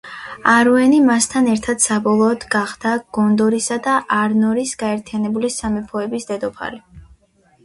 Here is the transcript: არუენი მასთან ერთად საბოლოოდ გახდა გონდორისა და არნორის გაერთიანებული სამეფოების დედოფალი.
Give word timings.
არუენი 0.51 1.01
მასთან 1.09 1.49
ერთად 1.51 1.83
საბოლოოდ 1.83 2.45
გახდა 2.55 2.93
გონდორისა 3.19 3.77
და 3.89 3.95
არნორის 4.23 4.73
გაერთიანებული 4.85 5.53
სამეფოების 5.59 6.27
დედოფალი. 6.33 6.83